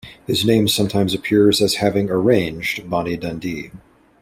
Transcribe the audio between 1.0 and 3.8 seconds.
appears as having "arranged" "Bonnie Dundee".